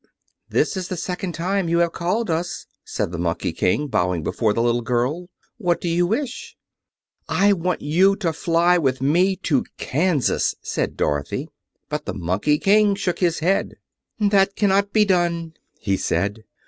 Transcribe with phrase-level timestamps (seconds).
[0.49, 4.51] "This is the second time you have called us," said the Monkey King, bowing before
[4.51, 5.29] the little girl.
[5.59, 6.57] "What do you wish?"
[7.29, 11.49] "I want you to fly with me to Kansas," said Dorothy.
[11.87, 13.75] But the Monkey King shook his head.
[14.19, 16.45] "That cannot be done," he said.